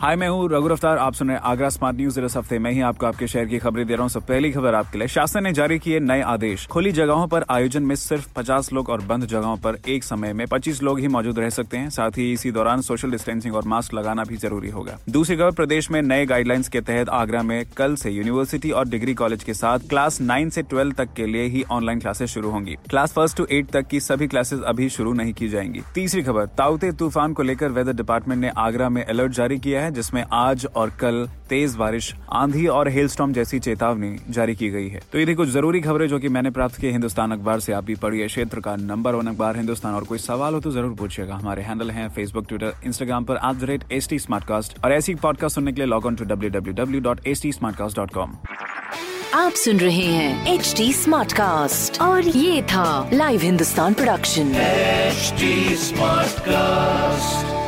[0.00, 2.80] हाय, मैं हूँ रघु अफ्तार आप सुन रहे आगरा स्मार्ट न्यूज़। इस हफ़्ते मैं ही
[2.80, 5.52] आपको आपके शहर की खबरें दे रहा हूँ। सब पहली खबर आपके लिए। शासन ने
[5.52, 9.56] जारी किए नए आदेश। खुली जगहों पर आयोजन में सिर्फ़ 50 लोग और बंद जगहों
[9.56, 12.80] पर एक समय में 25 लोग ही मौजूद रह सकते हैं। साथ ही इसी दौरान
[12.80, 16.80] सोशल डिस्टेंसिंग और मास्क लगाना भी ज़रूरी होगा। दूसरी खबर, प्रदेश में नए गाइडलाइंस के
[16.80, 20.92] तहत आगरा में कल से यूनिवर्सिटी और डिग्री कॉलेज के साथ क्लास नाइन से ट्वेल्व
[20.92, 24.26] तक के लिए ही ऑनलाइन क्लासेस शुरू होंगी। क्लास फ़र्स्ट टू एट तक की सभी
[24.26, 28.48] क्लासेस अभी शुरू नहीं की जाएँगी। तीसरी खबर, ताउते तूफ़ान को लेकर वेदर डिपार्टमेंट ने
[28.48, 33.32] आगरा में अलर्ट जारी किया है। जिसमें आज और कल तेज बारिश आंधी और हेलस्टॉर्म
[33.32, 36.50] जैसी चेतावनी जारी की गई है। तो ये थी कुछ ज़रूरी खबरें जो कि मैंने
[36.50, 40.04] प्राप्त की हिंदुस्तान अखबार से आप भी पढ़िए। क्षेत्र का नंबर वन अखबार हिंदुस्तान। और
[40.04, 43.64] कोई सवाल हो तो ज़रूर पूछिएगा। हमारे हैंडल हैं फेसबुक ट्विटर इंस्टाग्राम पर at the
[43.70, 44.18] rate H T
[44.84, 47.52] और ऐसी पॉडकास्ट सुनने के लिए log on to W W W dot H T
[49.34, 54.52] आप सुन रहे हैं एच टी स्मार्ट कास्ट और ये था live Hindustan production
[55.16, 55.48] HD
[55.82, 57.65] Smartcast.